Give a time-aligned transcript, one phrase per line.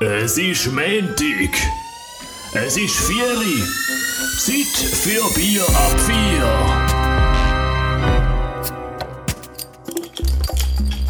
[0.00, 1.54] Es ist Montag.
[2.52, 3.62] Es ist Vieri.
[4.40, 6.50] Zeit für Bier ab vier.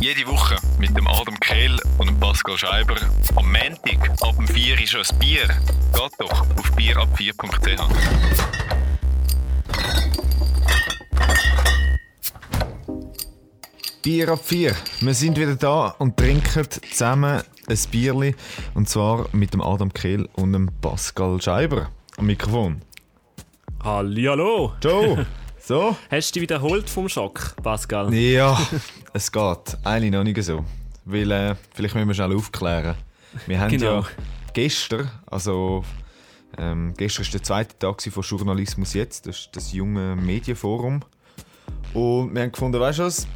[0.01, 2.97] Jede Woche mit dem Adam Kehl und dem Pascal Scheiber.
[3.37, 5.47] Am Montag ab dem 4 ist ein Bier.
[5.47, 7.81] Geht doch auf bierab4.ch.
[14.03, 14.77] Bier ab vier.
[15.01, 18.35] Wir sind wieder da und trinken zusammen ein Bierli.
[18.75, 22.83] Und zwar mit dem Adam Kehl und dem Pascal Scheiber am Mikrofon.
[23.83, 24.73] Hallihallo!
[24.83, 25.27] Joe!
[25.67, 25.97] So?
[26.11, 28.13] Hast du dich wiederholt vom Schock, Pascal?
[28.13, 28.61] Ja,
[29.15, 29.79] es geht.
[29.83, 30.63] Eigentlich noch nicht so.
[31.07, 32.97] Weil, äh, vielleicht müssen wir schnell aufklären.
[33.47, 34.01] Wir haben Genau.
[34.01, 34.07] ja
[34.53, 35.83] gestern, also
[36.59, 41.01] ähm, gestern war der zweite Tag von Journalismus jetzt, das ist das junge Medienforum.
[41.95, 43.27] Und wir haben gefunden, weißt du was?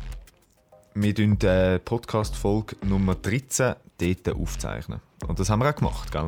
[0.95, 5.01] Wir tun die Podcast-Folge Nummer 13 dort aufzeichnen.
[5.27, 6.27] Und das haben wir auch gemacht, gell?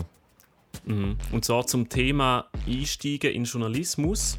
[0.84, 1.16] Mhm.
[1.32, 4.38] Und zwar zum Thema Einsteigen in Journalismus.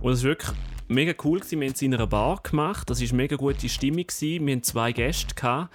[0.00, 0.52] Und es war wirklich
[0.88, 1.40] mega cool.
[1.40, 1.60] Gewesen.
[1.60, 2.90] Wir haben es in einer Bar gemacht.
[2.90, 4.06] Das war eine mega gute Stimmung.
[4.06, 4.46] Gewesen.
[4.46, 5.34] Wir hatten zwei Gäste.
[5.34, 5.74] Gehabt.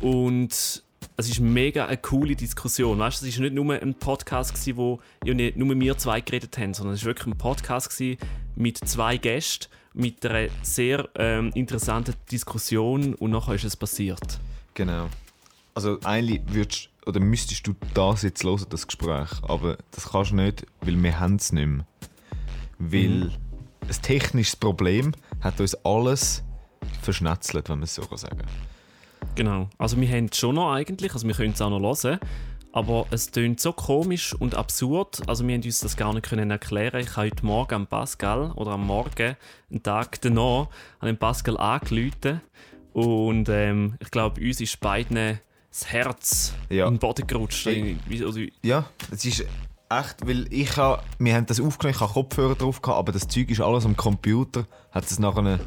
[0.00, 0.82] Und
[1.16, 2.98] es ist mega eine coole Diskussion.
[2.98, 6.56] Weißt, es war nicht nur ein Podcast, gewesen, wo ja nicht nur wir zwei geredet
[6.58, 8.18] haben, sondern es war wirklich ein Podcast gewesen
[8.54, 14.38] mit zwei Gästen, mit einer sehr ähm, interessanten Diskussion und nachher ist es passiert.
[14.74, 15.08] Genau.
[15.78, 20.34] Also eigentlich würdest, oder müsstest du das jetzt hören, das Gespräch, aber das kannst du
[20.34, 21.86] nicht, weil wir haben es nicht mehr.
[22.80, 23.32] Weil Mhm.
[23.82, 26.42] ein technisches Problem hat uns alles
[27.02, 28.42] verschnetzelt, wenn man es so kann sagen
[29.36, 29.68] Genau.
[29.78, 32.18] Also wir haben es schon noch eigentlich, also wir können es auch noch hören,
[32.72, 36.50] aber es tönt so komisch und absurd, also wir haben uns das gar nicht können
[36.50, 37.00] erklären.
[37.02, 39.36] Ich habe heute Morgen am Pascal, oder am Morgen,
[39.70, 40.66] einen Tag danach,
[40.98, 42.40] an den Pascal angerufen
[42.94, 45.38] und ähm, ich glaube, uns ist beiden
[45.70, 46.86] das Herz Ja.
[46.86, 47.66] in den Boden gerutscht.
[47.66, 49.40] Also, Ja, es ist
[49.90, 53.28] echt, weil ich ha, wir haben das aufgenommen, ich habe Kopfhörer drauf gehabt, aber das
[53.28, 55.60] Zeug ist alles am Computer, hat es nachher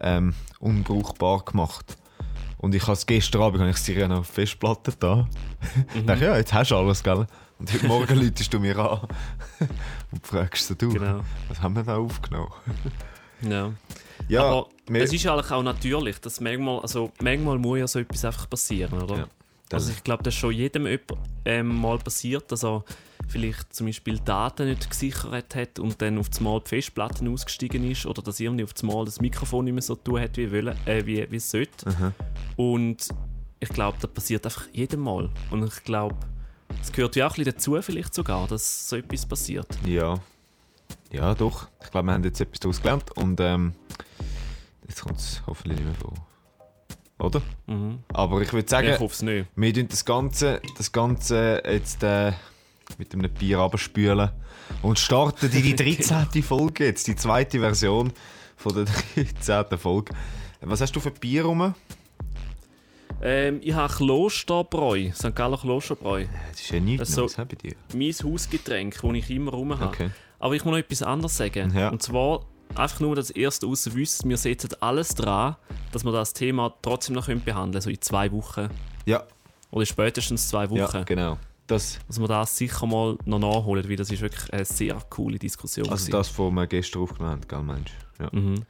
[0.00, 1.96] ähm, unbrauchbar gemacht.
[2.58, 5.28] Und ich habe es gestern Abend, habe ich es dir noch auf Festplatte da.
[5.94, 7.26] Ich dachte, ja, jetzt hast du alles, gell?
[7.58, 9.00] Und heute Morgen läutest du mir an
[10.12, 11.20] und fragst so, du, Genau.
[11.48, 12.52] was haben wir da aufgenommen?
[13.42, 13.72] ja.
[14.28, 18.24] Ja, aber es ist eigentlich auch natürlich, dass manchmal, also manchmal muss ja so etwas
[18.24, 19.16] einfach passieren, oder?
[19.18, 19.26] Ja,
[19.72, 20.86] also ich glaube, das ist schon jedem
[21.44, 22.84] ähm, mal passiert, dass er
[23.28, 28.06] vielleicht zum Beispiel Daten nicht gesichert hat und dann auf einmal die Festplatten ausgestiegen ist
[28.06, 31.04] oder dass irgendwie auf einmal das Mikrofon nicht mehr so tun hat, wie, wollen, äh,
[31.04, 31.86] wie, wie es sollte.
[31.86, 32.12] Aha.
[32.56, 33.08] Und
[33.58, 35.30] ich glaube, das passiert einfach jedem Mal.
[35.50, 36.16] Und ich glaube,
[36.80, 39.66] es gehört ja auch ein bisschen dazu vielleicht sogar, dass so etwas passiert.
[39.84, 40.20] Ja.
[41.10, 41.68] Ja, doch.
[41.82, 43.74] Ich glaube, wir haben jetzt etwas daraus gelernt und ähm,
[44.86, 46.25] jetzt kommt es hoffentlich nicht mehr vor.
[47.18, 47.40] Oder?
[47.66, 48.00] Mhm.
[48.12, 49.46] Aber ich würde sagen, ich hoffe es nicht.
[49.56, 52.32] wir tun das Ganze, das Ganze jetzt äh,
[52.98, 54.30] mit einem Bier abspülen
[54.82, 56.42] und starten in die 13.
[56.42, 58.12] Folge jetzt, die zweite Version
[58.56, 58.84] von der
[59.44, 59.78] 13.
[59.78, 60.14] Folge.
[60.60, 61.74] Was hast du für Bier rum?
[63.22, 65.34] Ähm, ich habe Klosterbräu, St.
[65.34, 66.26] Galler Klosterbräu.
[66.50, 67.74] Das ist ja nichts Das so- Neues bei dir.
[67.94, 69.86] mein Hausgetränk, das ich immer rum habe.
[69.86, 70.10] Okay.
[70.38, 71.72] Aber ich muss noch etwas anderes sagen.
[71.74, 71.88] Ja.
[71.88, 72.44] Und zwar
[72.74, 75.56] einfach nur das erste außen wissen, wir setzen alles dran,
[75.92, 78.68] dass wir das Thema trotzdem noch behandeln können, so in zwei Wochen.
[79.04, 79.24] Ja,
[79.70, 81.04] Oder spätestens zwei ja, Wochen.
[81.04, 81.38] genau.
[81.66, 85.36] Das, Dass wir das sicher mal noch nachholen, weil das ist wirklich eine sehr coole
[85.36, 85.88] Diskussion.
[85.88, 86.12] also gewesen.
[86.12, 87.92] das, was wir gestern aufgenommen haben, gell, Mensch?
[88.20, 88.28] Ja.
[88.30, 88.64] Mhm.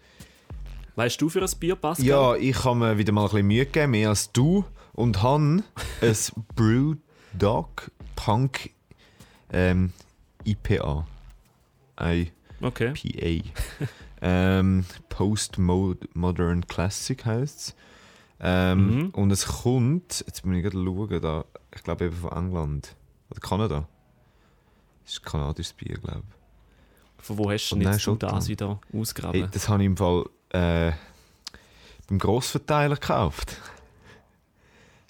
[0.94, 2.06] Weißt du für ein Bier, Pascal?
[2.06, 4.64] Ja, ich habe mir wieder mal ein bisschen Mühe gegeben, mehr als du.
[4.94, 5.62] Und habe
[6.00, 6.16] ein
[6.54, 8.70] Brewdog Punk
[9.52, 9.92] ähm,
[10.44, 11.06] IPA.
[12.00, 12.30] IPA.
[12.60, 12.92] Okay.
[14.22, 17.74] ähm, Postmodern Classic heisst es.
[18.40, 19.10] Ähm, Mhm.
[19.10, 21.44] Und es kommt, jetzt muss ich gerade schauen, da,
[21.74, 22.94] ich glaube eben von England.
[23.30, 23.88] Oder Kanada.
[25.04, 27.24] Das ist ein kanadisches Bier, glaube ich.
[27.24, 29.40] Von wo hast du denn jetzt das wieder ausgraben?
[29.40, 30.92] Hey, das habe ich im Fall äh,
[32.08, 33.56] beim Grossverteiler gekauft.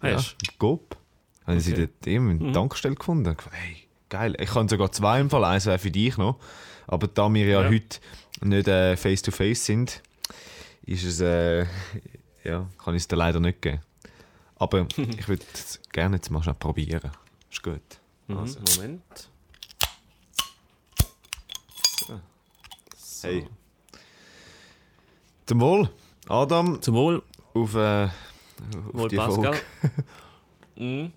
[0.01, 0.97] Hast Ja, Gob.
[1.47, 1.87] Haben sie Okay.
[1.97, 2.53] dort eben in der Mhm.
[2.55, 3.37] Tankstelle gefunden.
[3.39, 3.77] Ich Hey,
[4.09, 4.37] geil.
[4.41, 5.45] Ich kann sogar zwei im Fall.
[5.45, 6.39] Eins wäre für dich noch.
[6.87, 7.69] Aber da wir ja, Ja.
[7.69, 7.99] heute
[8.43, 10.03] nicht äh, face-to-face sind,
[10.85, 11.67] ist es, äh,
[12.45, 13.81] ja, kann ich es dir leider nicht geben.
[14.57, 17.11] Aber ich würde es gerne jetzt mal schnell probieren.
[17.51, 17.81] Ist gut.
[18.29, 19.03] Mhm, Also, Moment.
[22.07, 22.21] So.
[22.97, 23.29] So.
[23.29, 23.47] Hey.
[25.47, 25.89] Zum Wohl,
[26.29, 27.23] Adam, Zum Wohl,
[27.55, 28.11] auf, äh, auf
[28.93, 29.55] Wohl die Pascal.
[29.55, 29.61] Folge.
[30.77, 31.13] mhm.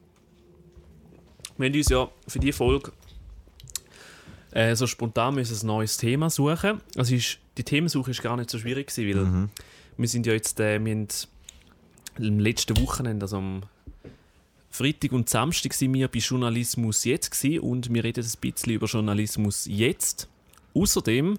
[1.57, 2.91] Wir haben uns ja für diese Folge
[4.51, 6.81] äh, so spontan müssen ein neues Thema suchen.
[6.95, 9.49] Also ist, die Themensuche ist gar nicht so schwierig gewesen, weil Mhm.
[9.97, 11.07] wir sind ja jetzt, äh, wir
[12.17, 13.63] am letzten Wochenende, also am
[14.71, 18.85] Freitag und Samstag sind wir bei Journalismus jetzt gewesen und wir reden ein bisschen über
[18.87, 20.27] Journalismus jetzt.
[20.75, 21.37] Außerdem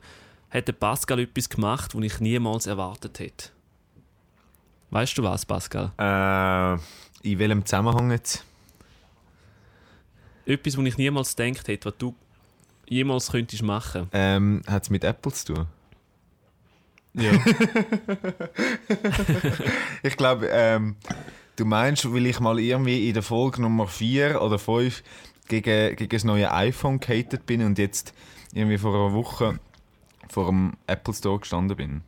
[0.51, 3.51] hat der Pascal etwas gemacht, was ich niemals erwartet hätte.
[4.91, 5.93] Weißt du was, Pascal?
[5.99, 6.75] Äh,
[7.29, 8.45] in welchem Zusammenhang jetzt?
[10.47, 12.15] Etwas, was ich niemals gedacht hätte, was du
[12.91, 14.09] jemals könntest machen.
[14.13, 15.67] Ähm, Hat es mit Apple zu tun?
[17.15, 17.33] Ja.
[20.03, 20.97] Ich glaube, ähm,
[21.57, 25.03] du meinst, weil ich mal irgendwie in der Folge Nummer 4 oder 5
[25.49, 28.15] gegen, gegen das neue iPhone gehatet bin und jetzt
[28.55, 29.59] irgendwie vor einer Woche
[30.29, 32.03] vor dem Apple Store gestanden bin.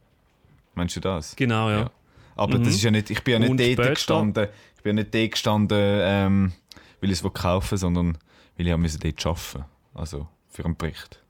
[0.74, 1.36] Meinst du das?
[1.36, 1.80] genau, ja.
[1.80, 1.90] Ja.
[2.36, 2.64] Aber Mhm.
[2.64, 3.90] das ist ja nicht, ich bin ja nicht Und dort später?
[3.90, 6.52] gestanden, ich bin ja nicht dort gestanden, ähm,
[7.00, 8.16] weil ich es kaufen sondern
[8.56, 9.64] weil ich müssen dort arbeiten
[9.94, 11.20] Also für einen Bericht.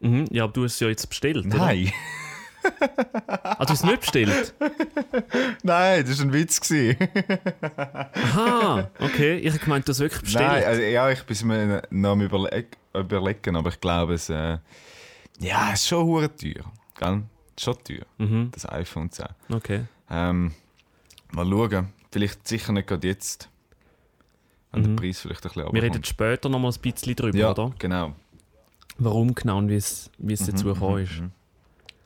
[0.00, 0.26] Mhm.
[0.30, 1.56] Ja, aber du hast es ja jetzt bestellt, oder?
[1.56, 1.92] Nein.
[3.26, 4.52] Ah, du hast es nicht bestellt?
[5.62, 6.60] Nein, das war ein Witz.
[6.60, 6.96] gewesen.
[8.14, 9.38] Aha, okay.
[9.38, 10.46] Ich habe gemeint, du hast es wirklich bestellt.
[10.48, 14.58] Nein, also, ja, ich bin mir noch am überleg überlegen, aber ich glaube, es äh,
[15.40, 16.64] ja, es ist schon hure teuer.
[16.98, 17.22] Gell?
[17.56, 18.50] Es ist schon teuer, Mhm.
[18.52, 19.26] das iPhone 10.
[19.52, 19.84] Okay.
[20.10, 20.52] Ähm,
[21.30, 21.92] mal schauen.
[22.10, 23.48] Vielleicht sicher nicht gerade jetzt.
[24.72, 24.96] Wenn Mhm.
[24.96, 27.72] der Preis vielleicht ein bisschen Wir reden später noch mal ein bisschen drüber, Ja, oder?
[27.78, 28.14] genau.
[28.98, 31.22] Warum genau und wie es, es dazu gekommen ist.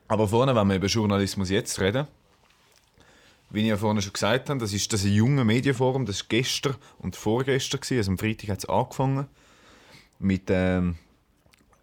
[0.07, 2.07] Aber vorne, wenn wir über Journalismus jetzt reden,
[3.49, 6.25] wie ich ja vorhin schon gesagt habe, das ist das ein junge Medienforum, das war
[6.29, 9.27] gestern und vorgestern, gewesen, also am Freitag hat es angefangen,
[10.19, 10.95] mit, ähm,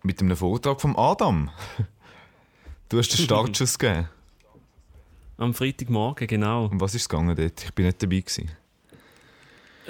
[0.02, 1.50] mit einem Vortrag vom Adam.
[2.88, 4.08] Du hast den Startschuss gegeben.
[5.38, 6.64] Am Freitagmorgen, genau.
[6.66, 7.62] Um was ist es gegangen dort?
[7.62, 8.18] Ich bin nicht dabei.
[8.18, 8.50] Gewesen.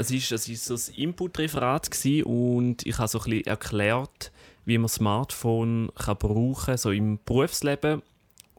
[0.01, 1.91] Es ist, es ist so ein Input-Referat
[2.25, 4.33] und ich habe so ein bisschen erklärt,
[4.65, 8.03] wie man Smartphone kann brauchen kann, so im Berufsleben.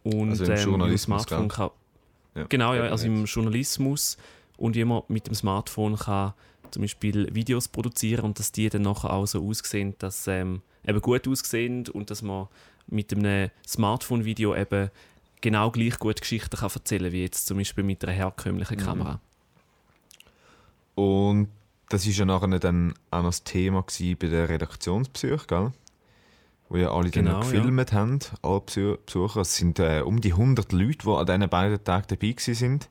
[0.04, 1.70] Und Also im ähm, Journalismus, Smartphone kann,
[2.36, 4.18] Ja, Genau, ja, also im Journalismus
[4.58, 6.34] und wie man mit dem Smartphone kann
[6.72, 11.02] zum Beispiel Videos produzieren und dass die dann nachher auch so aussehen, dass ähm, eben
[11.02, 12.48] gut aussehen und dass man
[12.88, 14.90] mit einem Smartphone-Video eben
[15.42, 18.82] genau gleich gut Geschichten kann erzählen wie jetzt zum Beispiel mit einer herkömmlichen Mhm.
[18.84, 19.22] Kamera.
[20.96, 21.48] Und
[21.90, 25.72] das war ja nachher dann auch noch das Thema bei der Redaktionspsych, gell?
[26.70, 29.42] Wo ja alle dann Genau, noch gefilmt haben, alle Besu- Besucher.
[29.42, 32.88] Es sind äh, um die 100 Leute, die an diesen beiden Tagen dabei sind.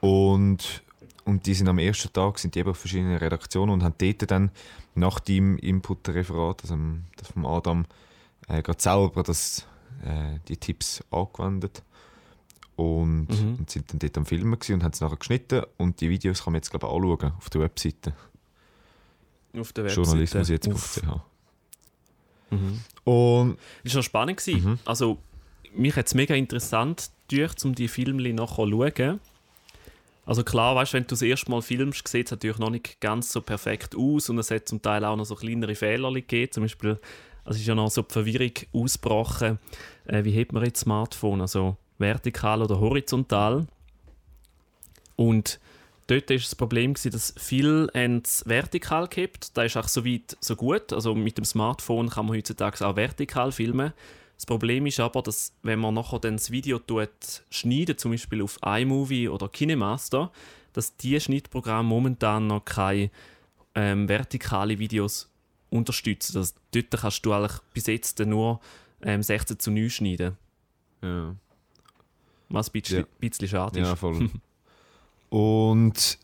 [0.00, 0.82] Und,
[1.24, 4.30] und die sind am ersten Tag sind die eben auf verschiedenen Redaktionen und haben dort
[4.30, 4.50] dann
[4.94, 6.76] nach dem Input-Referat, also
[7.16, 7.86] das vom Adam,
[8.48, 9.66] äh, gerade selber das,
[10.04, 11.82] äh, die Tipps angewendet.
[12.76, 13.54] Und, Mhm.
[13.58, 15.62] und sind dann dort am Filmen und haben es nachher geschnitten.
[15.78, 18.12] Und die Videos kann man jetzt, glaube ich, anschauen auf der Webseite.
[19.58, 20.02] Auf der Webseite.
[20.02, 20.68] Journalismus jetzt.
[20.70, 21.00] Auf-
[22.50, 22.80] Mhm.
[23.04, 24.36] Und Das war spannend.
[24.38, 24.70] gewesen.
[24.72, 24.78] Mhm.
[24.84, 25.18] Also,
[25.74, 29.20] mich hat es mega interessant gedacht, um die Filme nachher zu schauen.
[30.26, 33.32] Also klar, weißt, wenn du das erste Mal filmst, sieht es natürlich noch nicht ganz
[33.32, 36.50] so perfekt aus und es hat zum Teil auch noch so kleinere Fehler gegeben.
[36.52, 36.98] Zum Beispiel,
[37.44, 39.58] es ist ja noch so die Verwirrung ausgebrochen,
[40.06, 43.66] äh, wie hat man jetzt Smartphone, also vertikal oder horizontal.
[45.16, 45.58] Und
[46.06, 49.56] dort war das Problem, dass viel es vertikal gibt.
[49.56, 50.92] Da ist auch so weit so gut.
[50.92, 53.92] Also mit dem Smartphone kann man heutzutage auch vertikal filmen.
[54.36, 57.08] Das Problem ist aber, dass wenn man nachher dann das Video tut,
[57.50, 60.30] schneidet, zum Beispiel auf iMovie oder KineMaster,
[60.74, 63.10] dass die Schnittprogramme momentan noch keine
[63.74, 65.30] ähm, vertikale Videos
[65.70, 66.34] unterstützen.
[66.34, 68.60] Das, dort kannst du eigentlich bis jetzt nur
[69.02, 70.36] ähm, 16 zu 9 schneiden.
[71.02, 71.34] ja,
[72.48, 73.06] Was ein bisschen, Ja.
[73.20, 73.86] bisschen schade ist.
[73.86, 74.30] ja voll.
[75.30, 76.18] und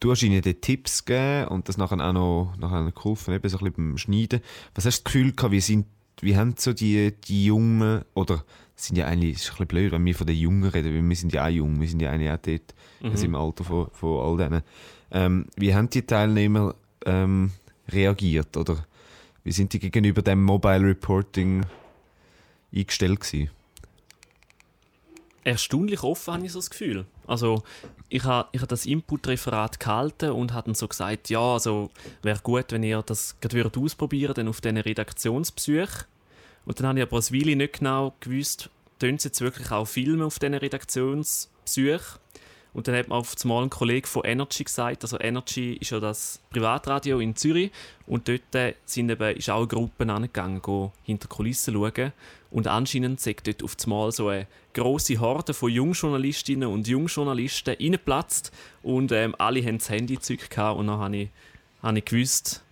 [0.00, 3.58] du hast ihnen die Tipps gegeben und das nachher auch noch nachher geholfen, eben so
[3.58, 4.40] ein bisschen beim Schneiden.
[4.74, 5.86] Was hast du das Gefühl gehabt, wie, sind,
[6.22, 8.44] wie haben so die, die Jungen, oder
[8.76, 11.06] es sind ja eigentlich, ist ein bisschen blöd, wenn wir von den Jungen reden, weil
[11.06, 13.10] wir sind ja auch jung, wir sind ja eigentlich auch dort, Mhm.
[13.12, 14.62] also im Alter von, von all denen.
[15.10, 16.74] Ähm, wie haben die Teilnehmer
[17.06, 17.50] ähm,
[17.88, 18.84] reagiert, oder
[19.42, 21.64] wie sind die gegenüber dem Mobile Reporting
[22.74, 23.50] eingestellt gewesen?
[25.44, 27.06] Erstaunlich offen, habe ich so das Gefühl.
[27.26, 27.62] Also,
[28.08, 31.90] ich habe ich ha das Input-Referat gehalten und habe dann so gesagt, ja, also
[32.22, 36.04] wäre gut, wenn ihr das gerade würdet ausprobieren dann auf diesen Redaktionsbesuch.
[36.66, 39.86] Und dann habe ich aber ein Weile nicht genau gewusst, tun sie jetzt wirklich auch
[39.86, 42.18] Filme auf diesen Redaktionsbesuch?
[42.72, 45.98] Und dann hat mir auf einmal ein Kollege von Energy gesagt, also Energy ist ja
[45.98, 47.72] das Privatradio in Zürich
[48.06, 50.60] und dort äh, sind eben, ist auch eine Gruppe angegangen,
[51.02, 52.12] hinter Kulissen schauen.
[52.50, 58.52] Und anscheinend sagt dort auf einmal so eine grosse Horde von Jungjournalistinnen und Jungjournalisten reingeplatzt
[58.82, 61.28] und ähm, alle haben das Handy gezückt und dann habe ich,
[61.82, 62.62] habe ich gewusst,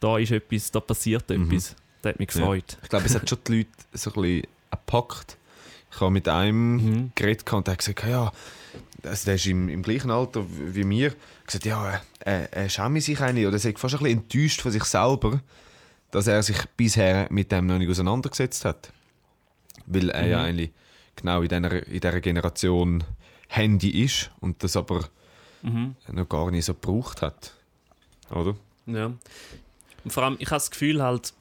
[0.00, 1.76] da ist etwas, da passiert etwas.
[2.02, 2.78] Das hat mich gefreut.
[2.82, 5.38] Ich glaube, es hat schon die Leute so ein bisschen gepackt.
[5.94, 7.12] Ich habe mit einem Mhm.
[7.14, 8.32] geredet und der hat gesagt, ja,
[9.02, 11.14] also der ist im, im gleichen Alter wie mir.
[11.46, 14.72] gesagt, ja, er, er schäme sich eigentlich oder er ist fast ein bisschen enttäuscht von
[14.72, 15.40] sich selber,
[16.10, 18.92] dass er sich bisher mit dem noch nicht auseinandergesetzt hat.
[19.86, 20.70] Weil er ja eigentlich
[21.16, 23.04] genau in dieser, in dieser Generation
[23.48, 25.04] Handy ist und das aber
[26.10, 27.52] noch gar nicht so gebraucht hat.
[28.30, 28.56] Oder?
[28.86, 29.12] Ja.
[30.04, 31.32] Und vor allem, ich habe das Gefühl halt,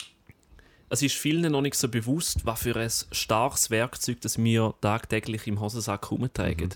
[0.91, 5.47] es ist vielen noch nicht so bewusst, was für ein starkes Werkzeug das wir tagtäglich
[5.47, 6.73] im Hosensack herumtragen.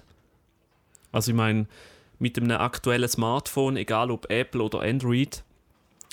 [1.11, 1.67] Also ich meine,
[2.17, 5.43] mit einem aktuellen Smartphone, egal ob Apple oder Android,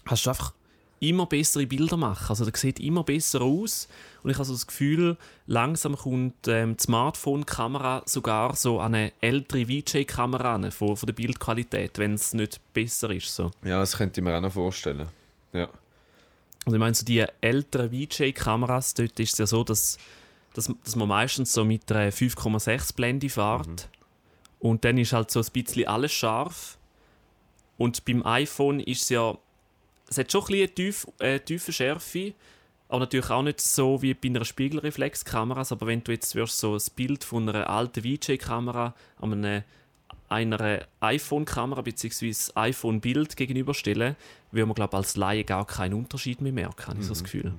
[0.05, 0.53] hast du einfach
[0.99, 2.27] immer bessere Bilder machen.
[2.29, 3.87] Also das sieht immer besser aus
[4.25, 5.17] und ich habe so das Gefühl,
[5.47, 11.99] langsam kommt ähm, die Smartphone-Kamera sogar so an eine ältere VJ-Kamera von, von der Bildqualität,
[11.99, 13.35] wenn es nicht besser ist.
[13.35, 13.53] So.
[13.65, 15.09] Ja, das könnte ich mir auch noch vorstellen.
[15.53, 15.69] Ja.
[16.65, 19.99] Also ich meine, so die älteren VJ-Kameras, dort ist es ja so, dass,
[20.55, 23.89] dass, dass man meistens so mit einer 5,6 Blende fährt.
[24.61, 26.79] Und dann ist halt so ein bisschen alles scharf.
[27.79, 29.37] Und beim iPhone ist es ja,
[30.09, 32.35] es hat schon ein bisschen eine äh, tiefe Schärfe,
[32.89, 35.65] aber natürlich auch nicht so wie bei einer Spiegelreflexkamera.
[35.69, 39.65] Aber wenn du jetzt so ein Bild von einer alten VJ-Kamera an einer,
[40.33, 42.35] einer iPhone-Kamera bzw.
[42.55, 44.17] iPhone-Bild gegenüberstellen,
[44.51, 47.53] würde man glaube als Laie gar keinen Unterschied mehr merken, habe ich so das Gefühl.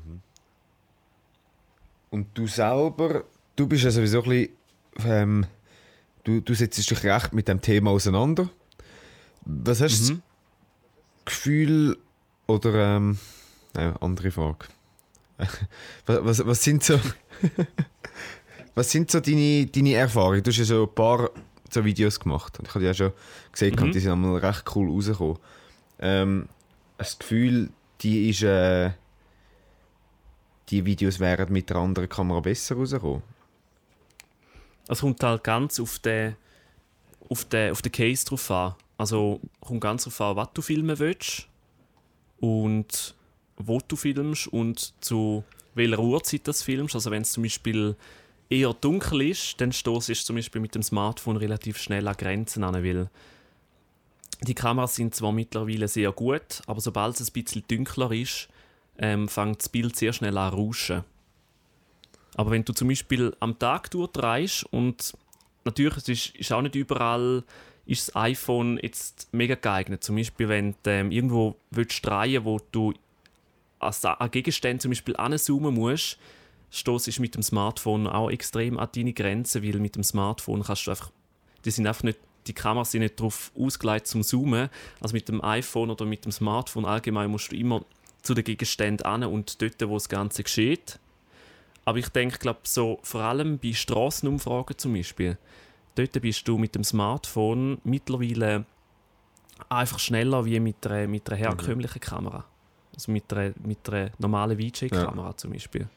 [2.10, 3.24] Und du selber,
[3.56, 4.50] du bist ja sowieso ein bisschen,
[5.06, 5.46] ähm,
[6.24, 8.50] du, du setzt dich recht mit dem Thema auseinander.
[9.46, 10.22] Was hast du das
[11.26, 11.98] Gefühl,
[12.48, 13.18] oder, ähm,
[13.74, 14.66] nein, andere Frage.
[16.06, 17.00] was, was, was sind so,
[18.76, 20.44] was sind so deine, deine Erfahrungen?
[20.44, 21.30] Du hast ja so ein paar
[21.74, 23.12] so Videos gemacht und ich habe die ja schon
[23.52, 23.92] gesehen, Mhm.
[23.92, 25.38] die sind einmal recht cool rausgekommen.
[26.00, 26.48] Ähm,
[26.98, 27.70] das Gefühl,
[28.02, 28.92] die ist, äh,
[30.70, 33.22] die Videos wären mit der anderen Kamera besser rausgekommen.
[34.88, 36.36] Es kommt halt ganz auf den,
[37.30, 38.76] auf den, auf den Case drauf an.
[38.98, 41.48] Also kommt ganz drauf an, was du filmen willst
[42.40, 43.16] und
[43.58, 45.44] wo du filmst und zu
[45.76, 46.96] welcher Uhrzeit das filmst.
[46.96, 47.96] Also wenn es zum Beispiel
[48.54, 52.64] eher dunkel ist, dann stoßt du zum Beispiel mit dem Smartphone relativ schnell an Grenzen
[52.64, 53.10] an, weil
[54.42, 58.50] die Kameras sind zwar mittlerweile sehr gut, aber sobald es ein bisschen dunkler ist,
[58.98, 61.04] ähm, fängt das Bild sehr schnell an rauschen.
[62.36, 65.14] Aber wenn du zum Beispiel am Tag durchdrehst und
[65.66, 67.44] natürlich es ist, ist auch nicht überall
[67.86, 70.04] ist das iPhone jetzt mega geeignet.
[70.04, 72.94] Zum Beispiel, wenn du ähm, irgendwo willst drehen wo du
[73.80, 76.18] an Gegenstände zum Beispiel anzoomen musst,
[76.74, 80.92] stoßt mit dem Smartphone auch extrem an deine Grenzen, weil mit dem Smartphone kannst du
[80.92, 81.12] einfach,
[81.66, 84.70] die sind einfach nicht, die Kameras sind nicht darauf ausgelegt zum Zoomen.
[85.00, 87.86] Also mit dem iPhone oder mit dem Smartphone allgemein musst du immer
[88.24, 91.00] zu den Gegenständen an und dort, wo das Ganze geschieht.
[91.86, 95.38] Aber ich denke, glaube so vor allem bei Straßenumfragen zum Beispiel,
[95.96, 98.66] dort bist du mit dem Smartphone mittlerweile
[99.70, 102.46] einfach schneller wie mit einer, mit einer herkömmlichen Kamera.
[102.96, 105.88] Also mit einer, mit einer normalen VJ-Kamera zum Beispiel.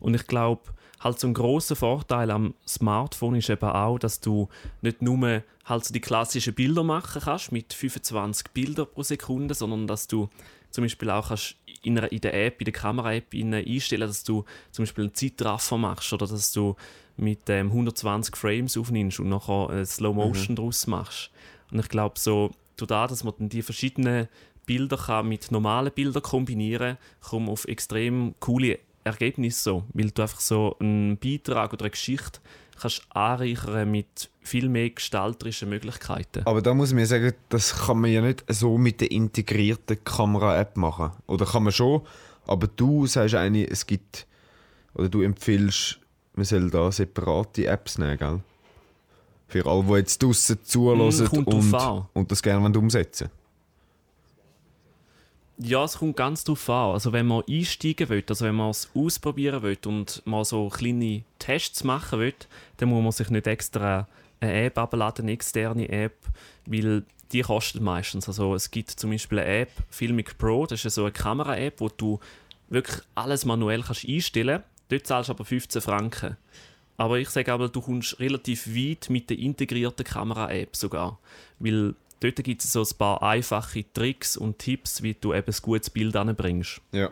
[0.00, 0.62] Und ich glaube,
[1.00, 4.48] halt so ein großer Vorteil am Smartphone ist eben auch, dass du
[4.82, 9.86] nicht nur halt so die klassischen Bilder machen kannst mit 25 Bildern pro Sekunde, sondern
[9.86, 10.28] dass du
[10.70, 14.24] zum Beispiel auch kannst in, einer, in der App, in der Kamera-App in- einstellen, dass
[14.24, 16.76] du zum Beispiel einen Zeitraffer machst oder dass du
[17.16, 21.30] mit ähm, 120 Frames aufnimmst und nachher äh, Slow Motion draus machst.
[21.70, 24.28] Und ich glaube so, durch das, dass man dann die verschiedenen
[24.66, 30.22] Bilder kann mit normalen Bildern kombinieren kann, kommt auf extrem coole Ergebnisse so, weil du
[30.22, 32.40] einfach so einen Beitrag oder eine Geschichte
[32.80, 36.42] kannst anreichern mit viel mehr gestalterischen Möglichkeiten.
[36.44, 40.76] Aber da muss man sagen, das kann man ja nicht so mit der integrierten Kamera-App
[40.76, 41.12] machen.
[41.26, 42.02] Oder kann man schon,
[42.46, 44.26] aber du sagst eigentlich, es gibt,
[44.94, 45.98] oder du empfiehlst,
[46.34, 48.40] man soll da separate Apps nehmen, gell?
[49.48, 53.30] Für alle, die jetzt draussen zuhören Mm, und, und das gerne umsetzen
[55.58, 56.92] Ja, es kommt ganz drauf an.
[56.92, 61.22] Also wenn man einsteigen will, also wenn man es ausprobieren will und mal so kleine
[61.38, 62.34] Tests machen will,
[62.76, 64.06] dann muss man sich nicht extra
[64.40, 66.16] eine App abladen, eine externe App,
[66.66, 68.28] weil die kostet meistens.
[68.28, 71.88] Also es gibt zum Beispiel eine App, Filmic Pro, das ist so eine Kamera-App, wo
[71.88, 72.20] du
[72.68, 74.90] wirklich alles manuell kannst einstellen kannst.
[74.90, 76.36] Dort zahlst du aber 15 Franken.
[76.98, 81.18] Aber ich sage aber, du kommst relativ weit mit der integrierten Kamera-App sogar.
[81.58, 85.58] Weil dort gibt es so ein paar einfache Tricks und Tipps, wie du eben ein
[85.62, 86.80] gutes Bild anbringst.
[86.92, 87.10] Ja.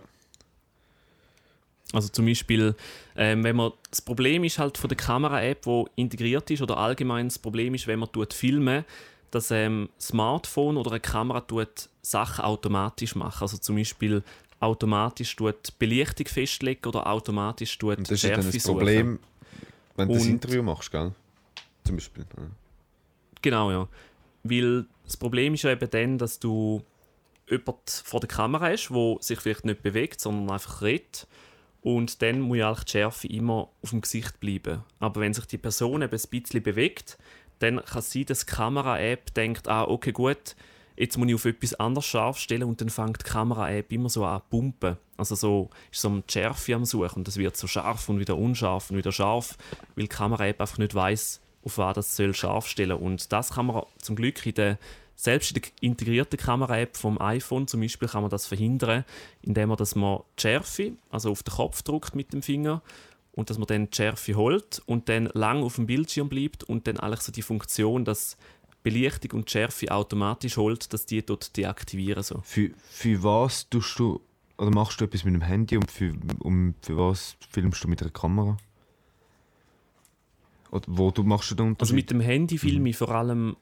[1.93, 2.75] Also zum Beispiel,
[3.15, 7.29] ähm, wenn man das Problem ist halt von der Kamera-App, wo integriert ist, oder allgemein
[7.29, 8.85] das Problem ist, wenn man tut filmen,
[9.31, 13.43] dass ähm, Smartphone oder eine Kamera tut Sachen automatisch machen.
[13.43, 14.23] Also zum Beispiel
[14.61, 18.77] automatisch tut Belichtung festlegen oder automatisch tut Und das ist ja dann das suchen.
[18.79, 19.19] Problem,
[19.97, 21.13] wenn du das Und- Interview machst, gell?
[21.85, 22.25] Zum Beispiel.
[22.37, 22.43] Ja.
[23.43, 23.89] Genau, ja.
[24.45, 26.83] Weil das Problem ist ja eben dann, dass du
[27.49, 31.27] jemand vor der Kamera hast, der sich vielleicht nicht bewegt, sondern einfach redet.
[31.83, 34.83] Und dann muss ja eigentlich die Schärfe immer auf dem Gesicht bleiben.
[35.01, 37.19] Aber wenn sich die Person eben ein bisschen bewegt,
[37.59, 40.57] dann kann es sein, dass die Kamera-App denkt, ah, okay, gut,
[40.97, 44.25] jetzt muss ich auf etwas anderes scharf stellen und dann fängt die Kamera-App immer so
[44.25, 44.97] an zu pumpen.
[45.17, 48.37] Also so ist so die Schärfe am Suchen und das wird so scharf und wieder
[48.37, 49.57] unscharf und wieder scharf,
[49.95, 52.99] weil die Kamera-App einfach nicht weiß, auf was das soll scharf stellen.
[52.99, 54.79] Und das kann man zum Glück in der
[55.17, 59.05] selbst in der integrierten Kamera-App vom iPhone zum Beispiel kann man das verhindern,
[59.43, 62.83] indem man, dass man die Schärfe, also auf den Kopf drückt mit dem Finger
[63.33, 66.87] und dass man dann die Schärfe holt und dann lang auf dem Bildschirm bleibt und
[66.87, 68.37] dann eigentlich so die Funktion, dass
[68.83, 72.41] Belichtung und Schärfe automatisch holt, dass die dort deaktivieren so.
[72.43, 74.21] Für, für was tust du
[74.59, 78.03] oder machst du etwas mit dem Handy und für, um, für was filmst du mit
[78.03, 78.57] einer Kamera?
[80.75, 81.83] Oder wo du machst du den Unterschied?
[81.83, 83.57] Also mit dem Handy filme ich vor allem.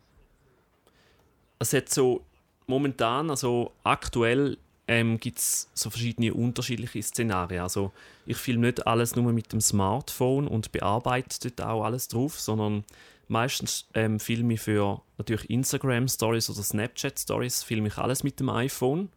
[1.58, 2.24] Es hat so
[2.66, 4.56] momentan, also aktuell
[4.88, 7.60] ähm, gibt es so verschiedene unterschiedliche Szenarien.
[7.60, 7.92] Also
[8.24, 12.84] ich filme nicht alles nur mit dem Smartphone und bearbeite dort auch alles drauf, sondern
[13.28, 18.40] meistens ähm, filme ich für natürlich Instagram Stories oder Snapchat Stories filme ich alles mit
[18.40, 19.10] dem iPhone.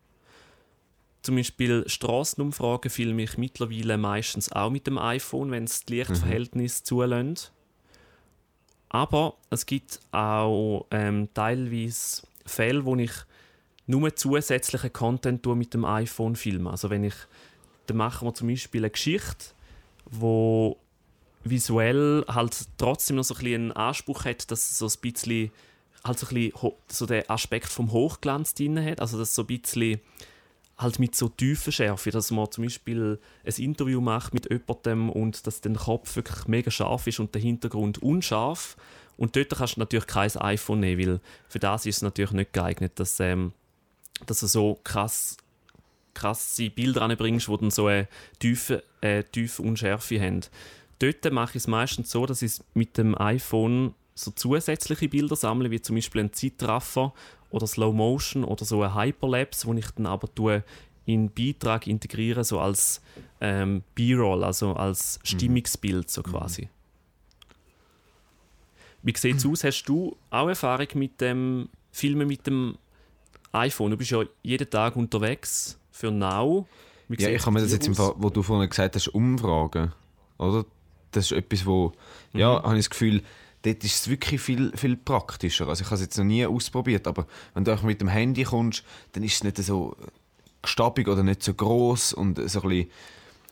[1.21, 6.83] Zum Beispiel Straßenumfragen filme ich mittlerweile meistens auch mit dem iPhone, wenn es die Lichtverhältnisse
[6.83, 7.54] zulässt.
[8.95, 13.11] Aber es gibt auch ähm, teilweise Fälle, wo ich
[13.87, 16.69] nur zusätzlichen Content mit dem iPhone filme.
[16.69, 17.15] Also wenn ich,
[17.87, 19.47] dann machen wir zum Beispiel eine Geschichte,
[20.05, 20.77] wo
[21.43, 25.51] visuell halt trotzdem noch so ein bisschen einen Anspruch hat, dass es so ein bisschen,
[26.05, 29.01] halt so ein bisschen so den Aspekt vom Hochglanz drin hat.
[29.01, 29.99] Also dass so ein bisschen
[30.77, 35.47] halt mit so tiefen Schärfe, dass man zum Beispiel ein Interview macht mit jemandem und
[35.47, 38.75] dass der Kopf wirklich mega scharf ist und der Hintergrund unscharf.
[39.17, 42.51] Und dort kannst du natürlich kein iPhone nehmen, weil für das ist es natürlich nicht
[42.51, 43.53] geeignet, dass, ähm,
[44.25, 45.37] dass du so krass
[46.15, 48.07] krasse Bilder anbringst, die dann so eine
[48.39, 50.41] tiefe, äh, tiefe Unschärfe haben.
[50.99, 55.69] Dort mache ich es meistens so, dass ich mit dem iPhone so zusätzliche Bilder sammle,
[55.69, 57.13] wie zum Beispiel ein Zeitraffer
[57.55, 60.63] oder Slow Motion oder so ein Hyperlapse, wo ich dann aber tue
[61.05, 63.01] in Beitrag integriere, so als
[63.39, 66.67] ähm, B-Roll, also als Stimmungsbild so quasi.
[69.03, 69.63] Wie sieht es aus?
[69.63, 72.77] Hast du auch Erfahrung mit dem Filmen mit dem
[73.53, 73.91] iPhone?
[73.91, 76.67] Du bist ja jeden Tag unterwegs für Now.
[77.07, 77.95] Wie Ja, ich habe mir das jetzt im?
[77.95, 79.93] Fall, wo du vorhin gesagt hast, Umfragen,
[80.37, 80.65] oder?
[81.11, 81.93] Das ist etwas, wo,
[82.33, 82.63] ja, Mhm.
[82.63, 83.21] habe ich das Gefühl,
[83.65, 85.67] dort ist es wirklich viel, viel praktischer.
[85.67, 88.43] Also ich habe es jetzt noch nie ausprobiert, aber wenn du auch mit dem Handy
[88.43, 89.95] kommst, dann ist es nicht so
[90.61, 92.91] gestabig oder nicht so groß und so ein bisschen,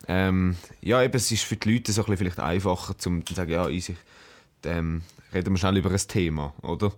[0.07, 3.33] ähm, ja, eben, es ist für die Leute so ein bisschen vielleicht einfacher, zum zu
[3.33, 3.95] sagen, ja, easy,
[4.65, 5.01] ähm,
[5.33, 6.91] reden wir schnell über ein Thema, oder?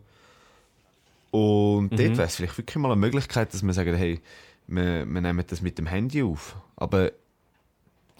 [1.31, 4.21] Und dort wäre es vielleicht wirklich mal eine Möglichkeit, dass wir sagen, hey,
[4.67, 6.55] wir, wir nehmen das mit dem Handy auf.
[6.77, 7.11] Aber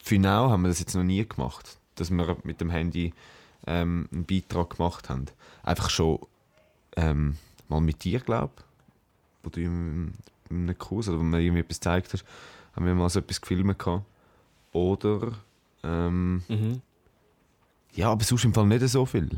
[0.03, 3.13] für now haben wir das jetzt noch nie gemacht, dass wir mit dem Handy
[3.67, 5.25] ähm, einen Beitrag gemacht haben.
[5.63, 6.19] Einfach schon
[6.95, 7.37] ähm,
[7.67, 8.53] mal mit dir, glaube
[9.43, 10.13] wo du in,
[10.49, 12.25] in einem Kurs oder wo mir irgendwie etwas gezeigt hast,
[12.75, 14.03] haben wir mal so etwas gefilmt gehabt.
[14.71, 15.33] Oder
[15.83, 16.81] ähm, Mhm.
[17.93, 19.29] ja, aber sonst im Fall nicht so viel.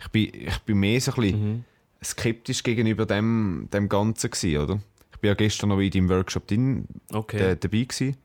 [0.00, 1.64] Ich bin, ich bin mehr so ein bisschen Mhm.
[2.02, 4.80] skeptisch gegenüber dem, dem Ganzen gewesen, oder?
[5.12, 7.56] Ich bin ja gestern noch in deinem Workshop drin, Okay.
[7.56, 8.16] dabei gewesen.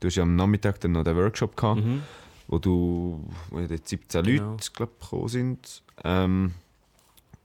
[0.00, 2.02] Du hast ja am Nachmittag dann noch den Workshop gehabt, Mhm.
[2.48, 4.50] Wo du, wo ja dort 17 Genau.
[4.52, 5.82] Leute, glaub, gekommen sind.
[6.04, 6.54] Ähm,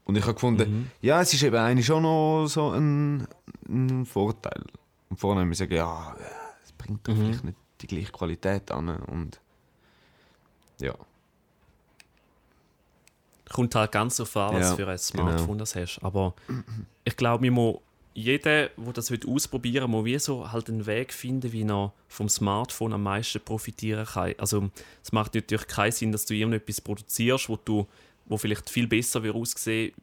[0.06, 0.92] und ich habe gefunden, Mhm.
[1.02, 3.28] ja, es ist eben eigentlich schon noch so ein,
[3.70, 4.64] ein Vorteil.
[5.10, 6.16] Und vorne haben wir gesagt, ja,
[6.64, 7.26] es bringt doch Mhm.
[7.26, 8.90] vielleicht nicht die gleiche Qualität an.
[8.90, 9.40] Und
[10.82, 10.94] ja.
[13.52, 15.58] Kommt halt ganz auf an, was Ja, für ein Smartphone genau.
[15.60, 16.00] das hast.
[16.02, 16.34] Aber
[17.04, 17.78] ich glaube, muss
[18.14, 22.30] jeder, der das ausprobieren will, muss wie so halt einen Weg finden, wie er vom
[22.30, 24.34] Smartphone am meisten profitieren kann.
[24.38, 24.70] Also
[25.04, 27.88] es macht natürlich keinen Sinn, dass du irgendetwas produzierst, wo du
[28.26, 29.94] wo vielleicht viel besser würde aussehen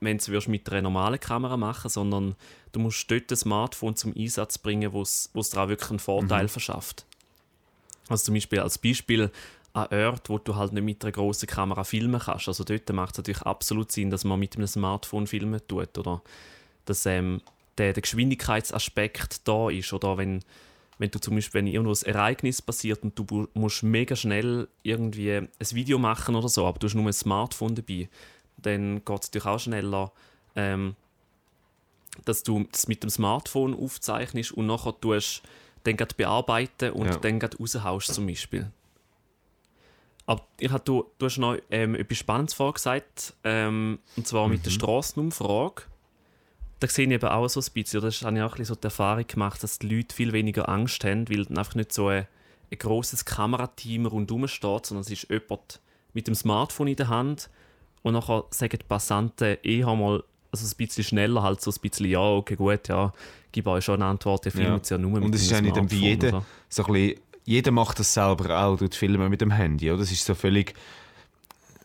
[0.00, 2.36] wenn du es mit einer normalen Kamera machen sondern
[2.72, 6.48] du musst dort das Smartphone zum Einsatz bringen, wo es dir auch wirklich einen Vorteil
[6.48, 7.06] verschafft.
[8.08, 9.30] Also zum Beispiel als Beispiel
[9.72, 12.48] an Orten, wo du halt nicht mit einer grossen Kamera filmen kannst.
[12.48, 15.98] Also dort macht es natürlich absolut Sinn, dass man mit einem Smartphone filmen tut.
[15.98, 16.22] Oder
[16.84, 17.40] dass ähm,
[17.78, 19.92] der, der Geschwindigkeitsaspekt da ist.
[19.92, 20.42] Oder wenn,
[20.98, 25.32] wenn du zum Beispiel, wenn irgendwo ein Ereignis passiert und du musst mega schnell irgendwie
[25.32, 28.08] ein Video machen oder so, aber du hast nur ein Smartphone dabei,
[28.56, 30.12] dann geht es natürlich auch schneller,
[30.54, 30.96] ähm,
[32.24, 35.42] dass du das mit dem Smartphone aufzeichnest und nachher tust
[35.84, 37.16] dann bearbeiten und Ja.
[37.18, 38.70] dann gerade raushaust zum Beispiel.
[40.26, 44.64] Aber ich hab, du, du hast noch ähm, etwas Spannendes vorgesagt, ähm, und zwar mit
[44.64, 44.74] der Mhm.
[46.78, 48.64] Da sehe ich eben auch so ein bisschen, oder das habe ich auch ein bisschen
[48.66, 51.92] so die Erfahrung gemacht, dass die Leute viel weniger Angst haben, weil dann einfach nicht
[51.92, 52.26] so ein,
[52.70, 55.80] ein grosses Kamerateam rundherum steht, sondern es ist jemand
[56.12, 57.48] mit dem Smartphone in der Hand
[58.02, 62.06] und nachher sagen die Passanten eher mal also ein bisschen schneller, halt so ein bisschen,
[62.06, 63.12] ja, okay, gut, ja,
[63.52, 65.74] gib euch schon eine Antwort, ihr filmt es ja nur mit Und es ist eigentlich
[65.74, 66.44] dann wie jeder, oder?
[66.68, 70.00] so ein bisschen, jeder macht das selber auch, tut filmen mit dem Handy, oder?
[70.00, 70.74] Das ist so völlig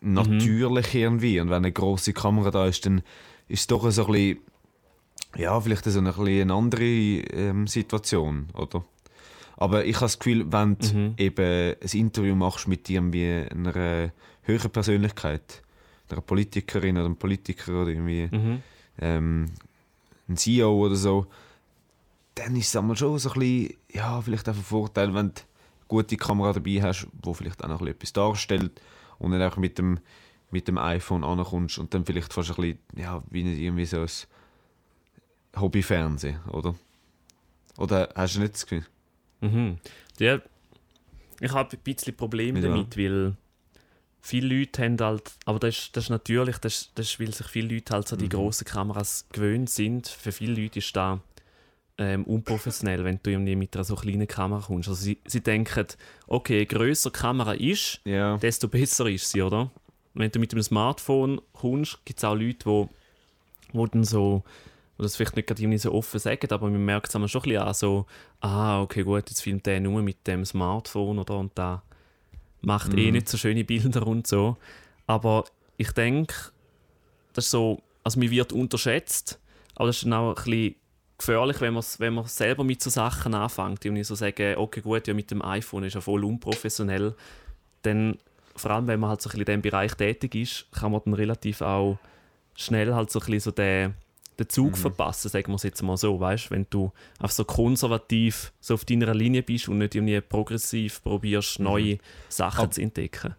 [0.02, 1.40] natürlich irgendwie.
[1.40, 3.02] Und wenn eine große Kamera da ist, dann
[3.48, 4.40] ist es doch so ein bisschen,
[5.38, 8.84] ja, vielleicht so eine, eine andere ähm, Situation, oder?
[9.58, 11.14] Aber ich habe das Gefühl, wenn du Mhm.
[11.18, 14.12] eben ein Interview machst mit irgendwie einer
[14.44, 15.62] höheren Persönlichkeit,
[16.10, 18.64] einer Politikerin oder einem Politiker oder irgendwie Mhm.
[19.00, 19.46] ähm,
[20.28, 21.28] ein CEO oder so,
[22.36, 25.42] dann ist es einmal schon so ein bisschen, ja, vielleicht auch ein Vorteil, wenn du
[25.42, 28.72] eine gute Kamera dabei hast, die vielleicht auch noch etwas darstellt
[29.20, 30.00] und dann auch mit dem,
[30.50, 34.00] mit dem iPhone ankommst und dann vielleicht fast ein bisschen, ja, wie nicht irgendwie so
[34.02, 34.10] ein
[35.56, 36.76] Hobbyfernsehen, oder?
[37.78, 38.86] Oder hast du nicht das Gefühl?
[39.42, 39.78] Mhm.
[40.20, 40.40] Ja,
[41.40, 42.68] ich habe ein bisschen Probleme Ja.
[42.70, 43.36] damit, weil
[44.22, 47.48] viele Leute haben halt, aber das ist, das ist natürlich, das das ist, weil sich
[47.48, 48.20] viele Leute halt so Mhm.
[48.20, 50.08] die grossen Kameras gewöhnt sind.
[50.08, 51.20] Für viele Leute ist das
[51.98, 54.90] ähm, unprofessionell, wenn du irgendwie mit einer so kleinen Kamera kommst.
[54.90, 55.88] Also sie, sie denken,
[56.28, 58.38] okay, je grösser die Kamera ist, Ja.
[58.38, 59.72] desto besser ist sie, oder?
[60.14, 62.90] Wenn du mit dem Smartphone kommst, gibt es auch Leute, wo,
[63.72, 64.44] wo dann so,
[65.02, 67.58] wo das vielleicht nicht gerade so offen sagen, aber man merkt es schon ein bisschen
[67.58, 68.06] an, so,
[68.40, 71.40] ah, okay, gut, jetzt filmt der nur mit dem Smartphone, oder?
[71.40, 71.82] Und da
[72.62, 74.58] macht eh nicht so schöne Bilder und so.
[75.08, 75.46] Aber
[75.78, 76.36] ich denke,
[77.34, 79.40] das ist so, also man wird unterschätzt,
[79.74, 80.76] aber das ist dann auch ein bisschen
[81.18, 85.08] gefährlich, wenn man, wenn man selber mit so Sachen anfängt, die so sagen, okay, gut,
[85.08, 87.16] ja, mit dem iPhone ist ja voll unprofessionell,
[87.82, 88.20] dann,
[88.56, 91.02] vor allem wenn man halt so ein bisschen in diesem Bereich tätig ist, kann man
[91.04, 91.98] dann relativ auch
[92.56, 93.96] schnell halt so ein bisschen so den,
[94.44, 98.52] den Zug verpassen, sagen wir es jetzt mal so, weißt wenn du einfach so konservativ
[98.60, 101.98] so auf deiner Linie bist und nicht irgendwie progressiv probierst, neue
[102.30, 103.36] Sachen Ab- zu entdecken.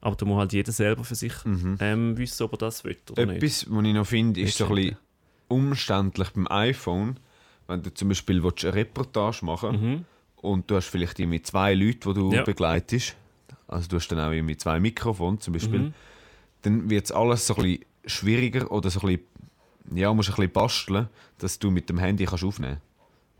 [0.00, 1.32] Aber da muss halt jeder selber für sich
[1.78, 3.36] ähm, wissen, ob er das will oder nicht.
[3.36, 4.96] Etwas, was ich noch finde, ist so ein bisschen
[5.48, 7.16] umständlich beim iPhone,
[7.68, 10.04] wenn du zum Beispiel willst, eine Reportage machen Mhm.
[10.36, 12.42] und du hast vielleicht irgendwie zwei Leute, die du Ja.
[12.42, 13.14] begleitest,
[13.68, 15.94] also du hast dann auch irgendwie zwei Mikrofone zum Beispiel, Mhm.
[16.62, 19.26] dann wird es alles so ein bisschen schwieriger oder so ein bisschen,
[19.94, 22.78] ja, musst ein bisschen basteln, dass du mit dem Handy kannst aufnehmen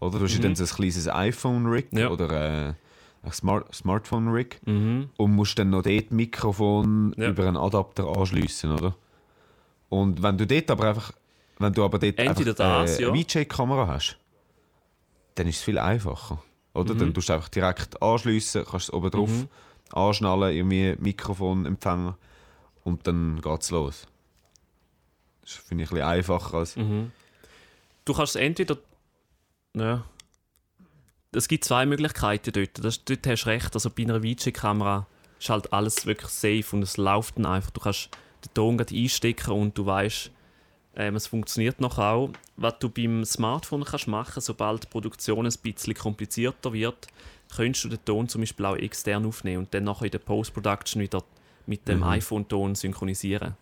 [0.01, 1.99] Oder du hast ja dann so ein kleines iPhone-Rig Mhm.
[1.99, 2.11] Ja.
[2.11, 2.75] oder äh,
[3.23, 5.11] ein Smart Smartphone-Rig Mhm.
[5.17, 7.29] und musst dann noch dort Mikrofon Ja.
[7.29, 8.97] über einen Adapter anschliessen, oder?
[9.89, 11.13] Und wenn du dort aber einfach,
[11.59, 13.09] wenn du aber dort Entweder einfach, das, äh, ja.
[13.13, 14.19] eine VJ-Kamera hast,
[15.37, 16.43] dann ist es viel einfacher,
[16.75, 16.95] oder?
[16.95, 19.49] Dann tust du einfach direkt anschliessen, kannst es oben drauf Mhm.
[19.93, 22.15] anschnallen, irgendwie Mikrofon empfangen
[22.85, 24.07] und dann geht's los.
[25.43, 26.77] Das finde ich ein bisschen einfacher als.
[26.77, 27.13] Mhm.
[28.05, 28.79] Du kannst entweder.
[29.75, 30.05] Ja.
[31.35, 32.85] Es gibt zwei Möglichkeiten dort.
[32.85, 33.75] Das, dort hast du recht.
[33.75, 35.07] Also bei einer VJ-Kamera
[35.39, 37.71] ist halt alles wirklich safe und es läuft dann einfach.
[37.71, 38.11] Du kannst
[38.45, 40.31] den Ton einstecken und du weißt,
[40.95, 42.31] ähm, es funktioniert noch auch.
[42.57, 47.07] Was du beim Smartphone kannst machen, sobald die Produktion ein bisschen komplizierter wird,
[47.55, 51.01] könntest du den Ton zum Beispiel auch extern aufnehmen und dann nachher in der Post-Production
[51.01, 51.23] wieder
[51.67, 53.57] mit dem iPhone-Ton synchronisieren.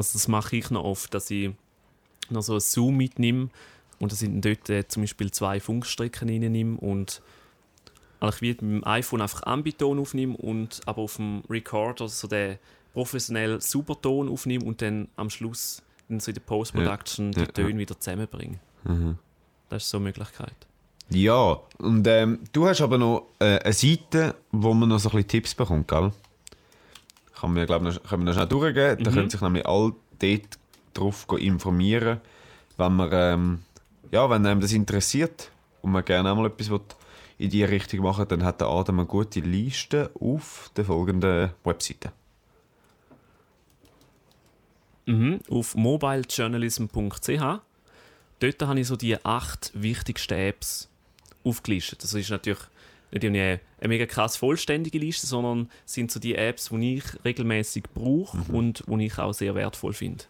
[0.00, 1.50] Also das mache ich noch oft, dass ich
[2.30, 3.50] noch so ein Zoom mitnehme
[3.98, 7.20] und da sind dort äh, zum Beispiel zwei Funkstrecken reinnehme und
[8.18, 12.58] eigentlich wie mit dem iPhone einfach Ambiton aufnehme und aber auf dem Recorder so den
[12.94, 17.46] professionell Superton aufnehme und dann am Schluss dann so in der Post-Production Ja, die ja,
[17.46, 18.58] Töne wieder zusammenbringe.
[18.84, 19.18] Mhm.
[19.68, 20.56] Das ist so eine Möglichkeit.
[21.10, 25.16] Ja, und ähm, du hast aber noch äh, eine Seite, wo man noch so ein
[25.16, 26.10] bisschen Tipps bekommt, gell?
[27.40, 29.02] Kann man, glaub, noch, können wir noch schnell durchgehen.
[29.02, 30.58] Da können sich nämlich alle dort
[30.92, 32.20] drauf informieren,
[32.76, 33.58] wenn man, ähm,
[34.10, 35.50] ja, wenn einem das interessiert
[35.82, 36.80] und man gerne einmal etwas will
[37.38, 42.12] in die Richtung machen dann hat der Adam eine gute Liste auf der folgenden Webseite.
[45.06, 45.40] Mhm.
[45.48, 47.60] Auf mobilejournalism.ch.
[48.40, 50.90] Dort habe ich so die acht wichtigsten Apps
[51.42, 52.04] aufgelistet.
[52.04, 52.60] Das ist natürlich
[53.12, 57.84] nicht eine, eine mega krass vollständige Liste, sondern sind so die Apps, die ich regelmäßig
[57.94, 60.24] brauche und die ich auch sehr wertvoll finde.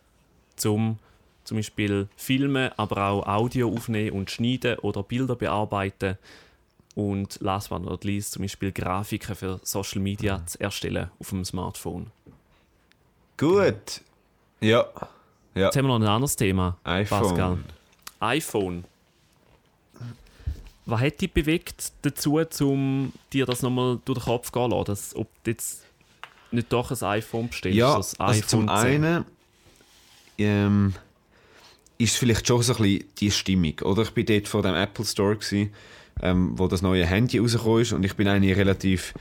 [0.57, 0.99] Zum
[1.45, 6.17] zum Beispiel filmen, aber auch Audio aufnehmen und schneiden oder Bilder bearbeiten
[6.95, 11.45] und last but not least zum Beispiel Grafiken für Social Media zu erstellen auf dem
[11.45, 12.13] Smartphone.
[13.37, 14.03] Gut.
[14.61, 14.87] Ja.
[15.55, 15.67] Ja.
[15.67, 16.79] Jetzt haben wir noch ein anderes Thema.
[16.85, 17.21] iPhone.
[17.21, 17.59] Pascal.
[18.21, 18.85] iPhone.
[20.91, 25.17] Was hat dich bewegt dazu, um dir das nochmal durch den Kopf gehen zu lassen,
[25.17, 25.85] ob du jetzt
[26.51, 27.79] nicht doch ein iPhone bestellst?
[27.79, 28.71] Ja, das also zum 10?
[28.71, 29.25] einen
[30.39, 30.95] ähm,
[31.99, 33.79] ist vielleicht schon so ein bisschen die Stimmung.
[33.83, 35.71] Oder ich bin dort vor dem Apple Store, gewesen,
[36.23, 39.15] ähm, wo das neue Handy rausgekommen ist und ich bin eigentlich relativ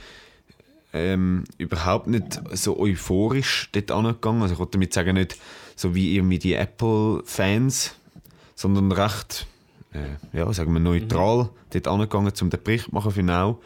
[0.94, 4.42] ähm, überhaupt nicht so euphorisch dort angegangen.
[4.42, 5.38] Also ich wollte damit sagen, nicht
[5.76, 7.96] so wie irgendwie die Apple-Fans,
[8.56, 9.46] sondern recht,
[9.94, 13.60] äh, ja, sagen wir neutral dort angegangen, um den Bericht zu machen für Now.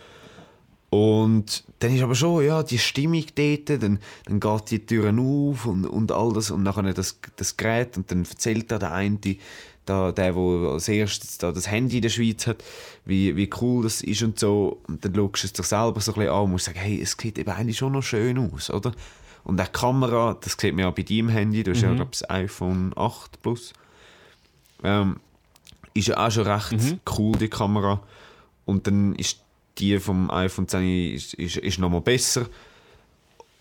[0.90, 5.66] Und dann ist aber schon, ja, die Stimmung dort, dann, dann geht die Türen auf
[5.66, 9.18] und, und all das und nachher das, das Gerät und dann erzählt da der eine,
[9.86, 12.64] da, der, der als erstes da das Handy in der Schweiz hat,
[13.06, 14.82] wie, wie cool das ist und so.
[14.88, 17.02] Und dann schaust du es dir selber so ein bisschen an und musst sagen, hey,
[17.02, 18.92] es sieht eben eigentlich schon noch schön aus, oder?
[19.44, 22.12] Und auch die Kamera, das sieht man ja bei deinem Handy, du hast ja, glaube
[22.14, 23.74] ich, das iPhone 8 Plus.
[24.84, 25.18] Ähm,
[25.94, 28.02] ist ja auch schon recht cool, die Kamera.
[28.66, 29.42] Und dann ist
[29.78, 32.48] die vom iPhone 10 ist, ist, ist noch mal besser.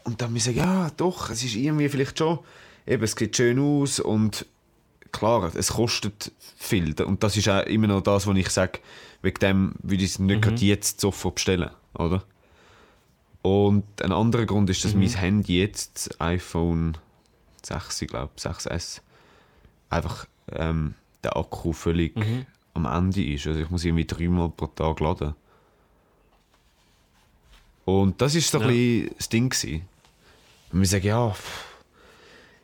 [0.05, 2.39] Und dann muss ich sagen, ja, doch, es ist irgendwie vielleicht schon,
[2.87, 4.47] eben, es sieht schön aus und
[5.13, 7.01] klar, es kostet viel.
[7.03, 8.81] Und das ist auch immer noch das, was ich sage,
[9.23, 12.25] wegen dem würde ich es nicht gerade jetzt sofort bestellen, oder?
[13.43, 16.97] Und ein anderer Grund ist, dass mein Handy jetzt, das iPhone
[17.63, 19.01] 6, ich glaube, 6S,
[19.91, 22.15] einfach ähm, der Akku völlig
[22.75, 23.47] am Ende ist.
[23.47, 25.35] Also ich muss irgendwie dreimal pro Tag laden.
[27.85, 28.69] Und das ist so ein Ja.
[28.69, 29.83] bisschen das Ding gewesen.
[30.73, 31.35] Und wir sagen, ja,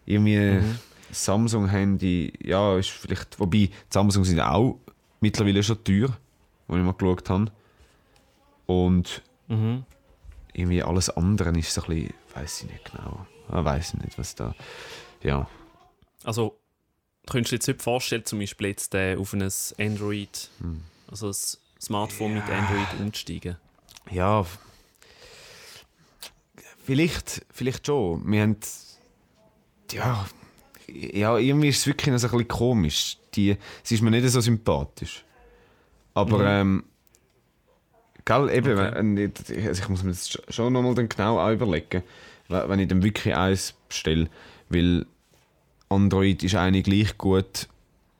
[0.07, 0.63] irgendwie
[1.11, 4.79] Samsung-Handy, ja, ist vielleicht, wobei die Samsung sind auch
[5.21, 6.17] mittlerweile schon teuer,
[6.67, 7.51] wo ich mal geschaut habe.
[8.67, 9.85] Und Mhm.
[10.53, 13.27] irgendwie alles andere ist so ein bisschen, weiß ich nicht genau.
[13.49, 14.55] Ich weiß nicht, was da,
[15.23, 15.49] ja.
[16.25, 16.58] Also,
[17.29, 19.47] könntest dir jetzt nicht vorstellen, zum Beispiel jetzt äh, auf ein
[19.79, 20.83] Android, Hm.
[21.11, 21.35] also ein
[21.81, 23.57] Smartphone mit Android umzusteigen.
[24.11, 24.45] Ja,
[26.85, 28.31] vielleicht, vielleicht schon.
[28.31, 28.57] Wir haben,
[29.93, 30.27] ja,
[30.89, 33.19] ja, irgendwie ist es wirklich noch so ein bisschen komisch.
[33.35, 35.25] Die, sie ist mir nicht so sympathisch.
[36.15, 36.85] Aber, ähm,
[38.25, 38.91] gell, eben, Okay.
[38.95, 42.03] wenn ich, also ich muss mir das schon nochmal genau auch überlegen,
[42.49, 44.29] we- wenn ich dann wirklich eins bestelle,
[44.69, 45.07] weil
[45.89, 47.69] Android ist eigentlich gleich gut.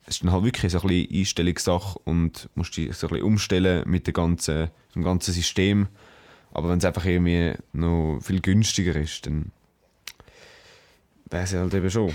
[0.05, 3.25] Es ist dann halt wirklich so ein bisschen Einstellungssache und musst dich so ein bisschen
[3.25, 5.87] umstellen mit dem ganzen, dem ganzen System.
[6.51, 9.51] Aber wenn es einfach irgendwie noch viel günstiger ist, dann
[11.29, 12.11] wäre es halt eben schon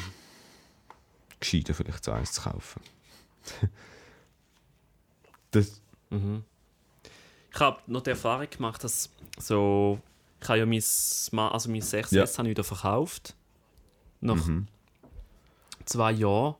[1.38, 2.80] gescheiter, vielleicht so eins zu kaufen.
[5.52, 10.00] das, Ich habe noch die Erfahrung gemacht, dass so,
[10.40, 12.22] ich habe ja mein, Sma- also mein 6S Ja.
[12.26, 13.34] habe ich wieder verkauft.
[14.20, 14.48] Nach
[15.86, 16.54] zwei Jahren.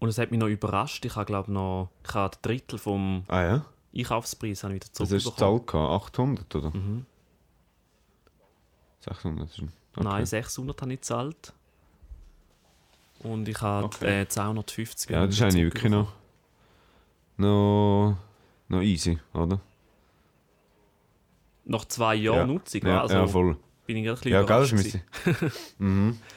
[0.00, 1.04] Und es hat mich noch überrascht.
[1.04, 3.64] Ich habe glaube noch, ich habe ein Drittel vom ah ja?
[3.96, 5.58] Einkaufspreis habe ich wieder Das ist zurückbekommen.
[5.66, 6.72] Zahl gehabt, 800 oder?
[9.00, 10.04] 600 ist ein- okay.
[10.04, 11.52] Nein, 600 habe ich gezahlt.
[13.20, 14.20] Und ich habe Okay.
[14.22, 16.12] äh, 250 Ja, das ist eigentlich wirklich noch,
[17.36, 18.16] noch,
[18.68, 19.60] noch easy, oder?
[21.64, 22.46] Nach zwei Jahren ja.
[22.46, 22.82] Nutzung.
[22.86, 23.56] Ja, also ja, voll.
[23.86, 25.02] bin ich ein bisschen Ja, gell, das überrascht.
[25.78, 26.18] gewesen.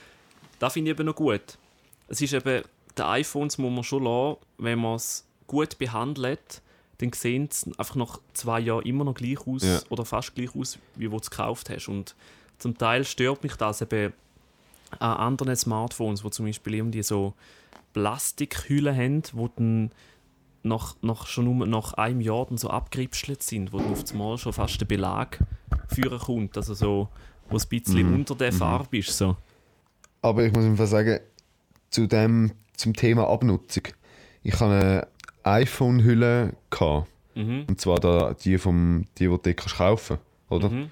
[0.60, 1.58] Das finde ich eben noch gut.
[2.12, 2.64] Es ist eben,
[2.98, 6.62] die iPhones muss man schon lassen, wenn man es gut behandelt,
[6.98, 9.80] dann sehen sie einfach nach zwei Jahren immer noch gleich aus Ja.
[9.90, 11.88] oder fast gleich aus, wie du es gekauft hast.
[11.88, 12.16] Und
[12.60, 14.14] zum Teil stört mich das eben
[15.00, 17.34] an anderen Smartphones, wo zum Beispiel irgendwie so
[17.94, 19.92] Plastikhüllen haben, wo dann
[20.64, 24.38] nach, nach, schon nur nach einem Jahr dann so abgeripschelt sind, wo dann auf einmal
[24.38, 25.40] schon fast der Belag
[25.88, 27.10] führen kommt, also so,
[27.50, 29.18] wo es ein bisschen unter der Farbe ist.
[29.18, 29.38] So.
[30.22, 31.20] Aber ich muss einfach sagen,
[31.92, 33.84] zu dem, zum Thema Abnutzung.
[34.44, 35.08] Ich hatte eine
[35.44, 36.54] iPhone-Hülle.
[37.36, 37.66] Mhm.
[37.68, 40.18] Und zwar da, die, vom, die, die du kannst kaufen
[40.50, 40.70] oder?
[40.70, 40.92] Mhm.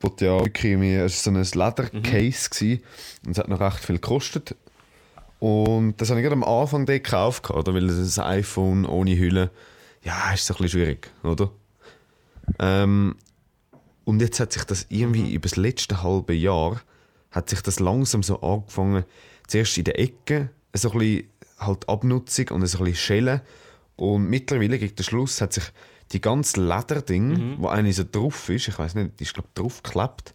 [0.00, 2.82] Wo ja wirklich, war so ein Leder-Case gewesen,
[3.24, 4.54] und es hat noch recht viel gekostet.
[5.40, 7.74] Und das habe ich gerade am Anfang gekauft, oder?
[7.74, 9.50] weil das iPhone ohne Hülle,
[10.02, 11.50] ja, ist so ein bisschen schwierig, oder?
[12.58, 13.16] Ähm,
[14.04, 16.82] und jetzt hat sich das irgendwie über das letzte halbe Jahr
[17.30, 19.04] hat sich das langsam so angefangen,
[19.46, 21.28] zuerst in der Ecke, so ein bisschen
[21.58, 23.40] halt Abnutzung und so ein bisschen Schellen.
[23.96, 25.64] Und mittlerweile, gegen den Schluss, hat sich
[26.12, 30.34] die ganze Lederding, wo eigentlich so drauf ist, ich weiß nicht, die ist glaube draufgeklebt,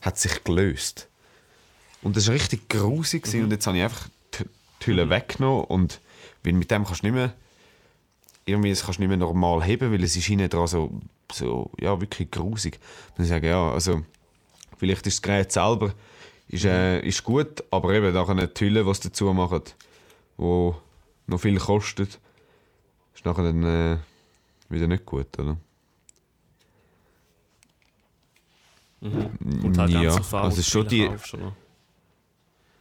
[0.00, 1.08] hat sich gelöst.
[2.02, 3.44] Und das war richtig grusig gewesen.
[3.44, 4.44] und jetzt habe ich einfach die,
[4.80, 6.00] die Hülle weggenommen und
[6.42, 7.34] weil mit dem kannst du nicht mehr
[8.46, 11.00] irgendwie das kannst du nicht mehr normal heben, weil es ist hinten dran so,
[11.32, 12.78] so ja, wirklich grusig.
[13.16, 14.02] Dann sage ich, ja, also
[14.78, 15.94] vielleicht ist das Gerät selber
[16.52, 19.62] ist, äh, ist gut, aber eben nachher die Hülle, die sie dazu machen,
[20.36, 20.76] wo
[21.26, 22.18] noch viel kostet,
[23.14, 23.98] ist nachher dann, äh,
[24.68, 25.56] wieder nicht gut, oder?
[29.00, 31.36] Und halt ja, ganz auf an, also schon die, kaufst?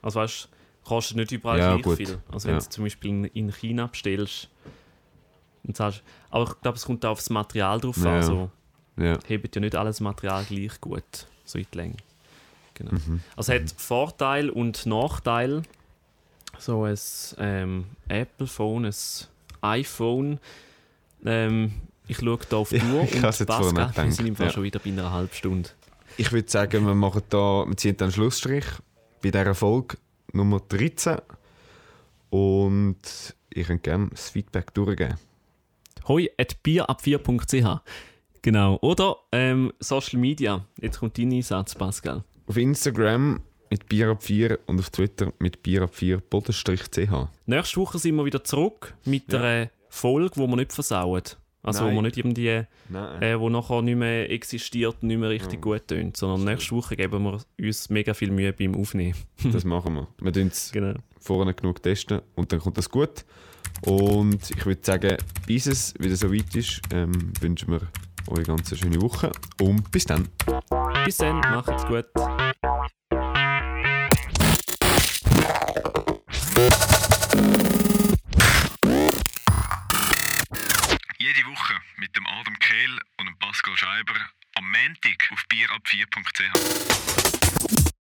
[0.01, 1.97] Also weißt du, kostet nicht überall Ja, gleich gut.
[1.97, 2.19] viel.
[2.31, 2.61] Also wenn Ja.
[2.61, 4.49] du zum Beispiel in- in China bestellst
[5.63, 6.03] und zahlst.
[6.29, 8.09] Aber ich glaube, es kommt auch aufs Material drauf Ja, an.
[8.09, 8.15] ja.
[8.17, 8.51] Also,
[8.97, 9.17] ja.
[9.27, 11.97] hebt ja nicht alles Material gleich gut, so in die Länge.
[12.79, 12.91] Genau.
[12.93, 13.19] Mhm.
[13.35, 15.61] Also hat Vorteil und Nachteil.
[16.57, 16.97] So ein
[17.37, 18.93] ähm, Apple-Phone, ein
[19.61, 20.39] iPhone.
[21.23, 21.73] Ähm,
[22.07, 24.47] ich schaue hier auf die Ja, Uhr ich hab's und Pascal, wir sind im Fall
[24.47, 24.53] ja.
[24.53, 25.69] schon wieder bei einer halben Stunde.
[26.17, 28.65] Ich würde sagen, wir machen da, wir ziehen dann einen Schlussstrich
[29.21, 29.97] bei dieser Folge
[30.33, 31.17] Nummer 13.
[32.29, 35.15] Und ich könnte gerne das Feedback durchgeben.
[36.07, 37.81] hoi at bierab4.ch
[38.41, 38.77] Genau.
[38.81, 40.65] Oder ähm, Social Media.
[40.79, 42.23] Jetzt kommt dein Einsatz, Pascal.
[42.49, 47.27] Auf Instagram mit Bierab4 und auf Twitter mit Bierab4-ch.
[47.45, 49.39] Nächste Woche sind wir wieder zurück mit Ja.
[49.39, 51.21] einer Folge, die wir nicht versauen.
[51.61, 51.91] Also Nein.
[51.91, 52.65] wo wir nicht irgendwie, äh,
[53.37, 56.17] wo nachher nicht mehr existiert nicht mehr richtig gut tönt.
[56.17, 59.13] Sondern nächste Woche geben wir uns mega viel Mühe beim Aufnehmen.
[59.51, 60.07] Das machen wir.
[60.19, 60.93] Wir testen es Genau.
[61.19, 63.25] vorne genug testen und dann kommt das gut.
[63.85, 67.81] Und ich würde sagen, bis es wieder so weit ist, ähm, wünschen wir
[68.27, 69.31] euch eine ganz schöne Woche
[69.61, 70.27] und bis dann.
[71.05, 72.05] Bis dann, macht's gut.
[81.17, 84.13] Jede Woche mit dem Adam Kehl und dem Pascal Scheiber
[84.55, 87.28] am Montag auf bierab4.ch.